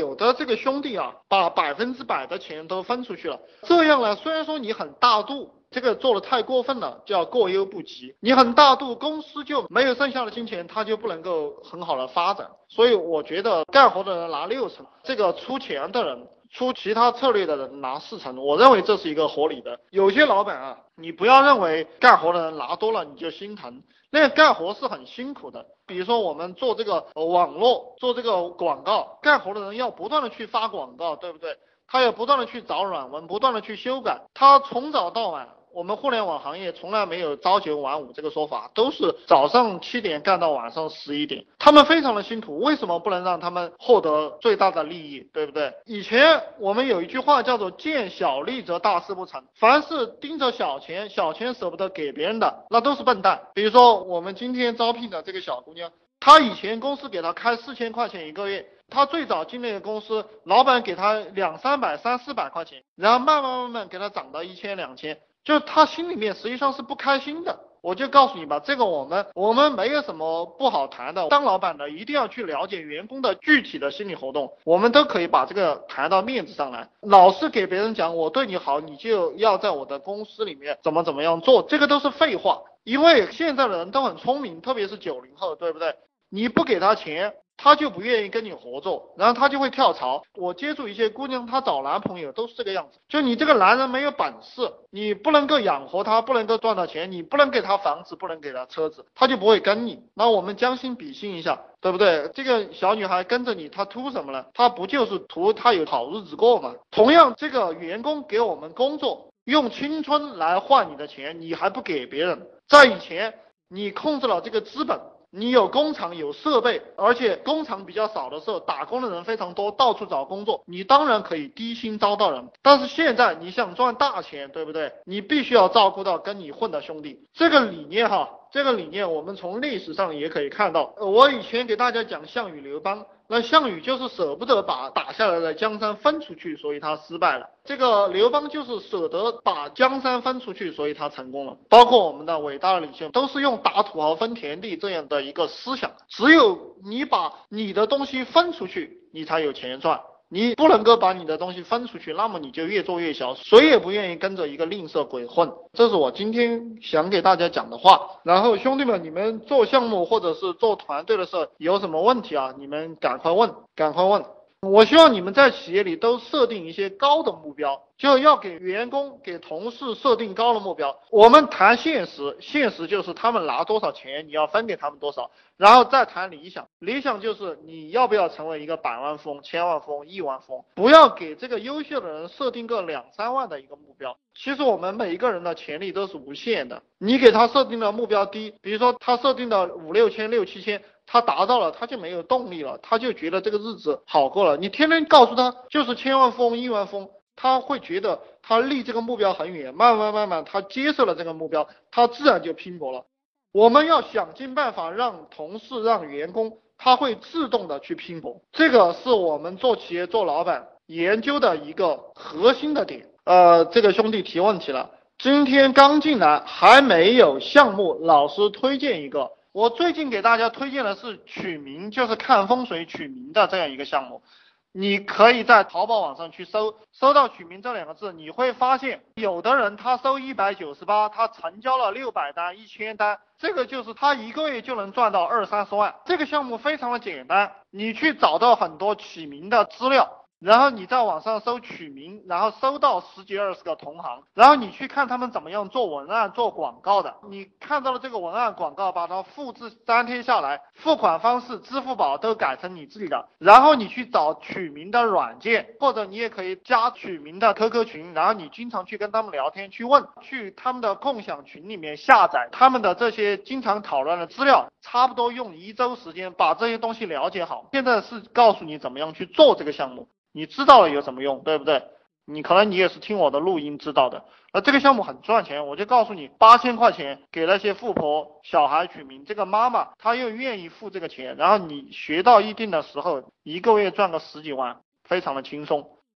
[0.00, 5.54] 有的这个兄弟啊，把百分之百的钱都分出去了，这样呢，虽然说你很大度。
[5.72, 8.12] 这个做的太过分了，叫过犹不及。
[8.18, 12.44] 你很大度，公司就没有剩下的金钱，他就不能够很好的发展。
[12.68, 19.78] 所以我觉得干活的人拿六成，这个出钱的人、出其他策略的人拿四成，我认为这是一个合理的。
[19.90, 25.64] 有些老板啊，你不要认为干活的人拿多了你就心疼，那干活是很辛苦的。
[25.86, 31.56] 比如说我们做这个网络，做这个广告，干活的人要不断的去发广告，对不对？
[31.86, 35.48] 他要不断的去找软文，不断的去修改，他从早到晚。
[35.72, 45.72] 我们互联网行业从来没有朝九晚五这个说法，都是早上七点干到晚上十一点，他们非常的辛苦，为什么不能让他们获得最大的利益，对不对？
[45.86, 53.40] 以前我们有一句话叫做见小利则大事不成，凡是盯着小钱，小钱舍不得给别人的，那都是笨蛋。
[53.54, 65.18] 比如说我们今天招聘的这个小姑娘，她以前公司给她开四千块钱一个月，她最早进那个公司，老板给她两三百、三四百块钱，然后慢慢慢慢给她涨到一千、两千。
[65.44, 71.28] 就他心里面实际上是不开心的，我就告诉你吧，这个我们我们没有什么不好谈的。
[71.28, 76.88] 当老板的一定要去了解员工的具体的心理活动，我们都可以把这个谈到面子上来。
[77.00, 82.60] 老是给别人讲我对你好，你就要在我的公司里面怎么怎么样做，这个都是废话。
[82.84, 85.94] 因为现在的人都很聪明，特别是九零后，对不对？
[86.28, 87.34] 你不给他钱。
[87.62, 90.22] 他就不愿意跟你合作，然后他就会跳槽。
[90.34, 92.98] 我接触一些姑娘，她找男朋友都是这个样子。
[93.06, 100.02] 就你这个男人没有本事，你不能够养活他，不能够赚到钱，你不能给他房子，不能给他车子，他就不会跟你。
[100.14, 102.30] 那我们将心比心一下，对不对？
[102.32, 104.46] 这个小女孩跟着你，她图什么呢？
[104.54, 106.74] 她不就是图她有好日子过吗？
[106.90, 112.46] 同样，这个员工给我们工作，用青春来换你的钱，你还不给别人。
[112.66, 113.34] 在以前，
[113.68, 114.98] 你控制了这个资本。
[115.32, 122.48] 你有工厂有设备，而且工厂比较少的时候，打工的人非常多，到处找工作，你当然可以低薪招到人。
[122.62, 124.92] 但是现在你想赚大钱，对不对？
[125.04, 127.20] 你必须要照顾到跟你混的兄弟。
[127.32, 130.94] 这个理念哈，这个理念我们从历史上也可以看到。
[130.98, 133.06] 我以前给大家讲项羽刘邦。
[133.32, 137.48] 那项羽就是舍不得把打下来的江山分出去，所以他失败了。
[137.64, 141.56] 这个刘邦就是舍得把江山分出去，所以他成功了。
[141.68, 145.92] 包括我们的伟大的领袖，都是用打土豪分田地这样的一个思想。
[146.08, 150.00] 只有你把你的东西分出去，你才有钱赚。
[150.32, 155.50] 你不能够把你的东西分出去，那么你就越做越小，谁也不愿意跟着一个吝啬鬼混。
[155.72, 158.08] 这是我今天想给大家讲的话。
[158.22, 162.54] 然后兄弟们，你们做项目或者是做团队的时候有什么问题啊？
[162.56, 164.24] 你们赶快问，赶快问。
[164.62, 170.98] 我希望你们在企业里都设定一些高的目标，就要给员工、给同事设定高的目标。
[171.10, 176.66] 我们谈现实，现实就是他们拿多少钱，你要分给他们多少，然后再谈理想。
[176.78, 180.64] 理想就是你要不要成为一个百万富翁、千万富翁、亿万富翁。
[180.74, 184.16] 不要给这个优秀的人设定个两三万的一个目标。
[184.34, 190.82] 其实我们每一个人的潜力都是无限的，你给他设定的目标低，比如说他设定的五六千、六七千。
[191.12, 194.56] 他达到了，他就没有动力了，他就觉得这个日子好过了。
[194.56, 199.74] 你天天告诉他就是千万富翁、亿万富翁，他会觉得他离这个目标很远。
[199.74, 203.06] 慢慢慢慢，他接受了这个目标，他自然就拼搏了。
[203.52, 208.42] 我们要想尽办法让同事、让员工，他会自动的去拼搏。
[208.52, 213.06] 这个是我们做企业、做老板研究的一个核心的点。
[213.24, 219.30] 呃，这个兄弟提问题了，今天刚进来，还没有项目，老师推荐一个。
[219.52, 224.22] 我最近给大家推荐的是取名，就是看风水取名的这样一个项目。
[224.72, 235.94] 你可以在淘宝网上去搜，搜到取名这两个字，你会发现有的人他收一百九十八，他成交了六百单、一千单，这个就是他一个月就能赚到二三十万。
[236.04, 240.19] 这个项目非常的简单，你去找到很多取名的资料。
[240.40, 247.14] 然后你在网上搜取名，然后搜到十几二十个同行，然后你去看他们怎么样做文案、做广告的。
[247.28, 253.28] 你看到了这个文案广告，把它复制粘贴下来，付款方式支付宝都改成你自己的。
[253.38, 267.68] 然后你去找取名的软件，或者你也可以加取名的 QQ 群，然后你经常去跟他们聊天，去问，去他们的共享群里面下载他们的这些经常讨论的资料，差不多用一周时间把这些东西了解好。
[267.72, 270.08] 现在是告诉你怎么样去做这个项目。
[270.32, 271.82] 你知道了有什么用，对不对？
[272.26, 274.24] 你可能你也是听我的录音知道的。
[274.52, 285.90] 那这个项目很赚钱，我就告诉你，八千块钱给那些富婆小孩取名，这个妈妈她又愿意付这个钱，然后你学到一定的时候，一个月赚个十几万，非常的轻松。